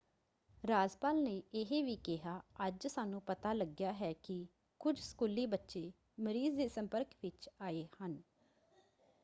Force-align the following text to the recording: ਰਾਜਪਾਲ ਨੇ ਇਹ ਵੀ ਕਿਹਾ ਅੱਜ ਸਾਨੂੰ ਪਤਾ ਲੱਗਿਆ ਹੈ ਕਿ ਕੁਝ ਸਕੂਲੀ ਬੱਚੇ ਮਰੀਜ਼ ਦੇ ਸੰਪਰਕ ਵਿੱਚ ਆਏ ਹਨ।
ਰਾਜਪਾਲ 0.63 1.17
ਨੇ 1.23 1.35
ਇਹ 1.53 1.83
ਵੀ 1.83 1.95
ਕਿਹਾ 1.95 2.39
ਅੱਜ 2.67 2.87
ਸਾਨੂੰ 2.87 3.21
ਪਤਾ 3.21 3.51
ਲੱਗਿਆ 3.53 3.91
ਹੈ 3.93 4.11
ਕਿ 4.23 4.45
ਕੁਝ 4.81 4.97
ਸਕੂਲੀ 4.99 5.45
ਬੱਚੇ 5.45 5.91
ਮਰੀਜ਼ 6.19 6.57
ਦੇ 6.57 6.67
ਸੰਪਰਕ 6.69 7.13
ਵਿੱਚ 7.23 7.49
ਆਏ 7.61 7.85
ਹਨ। 8.01 8.21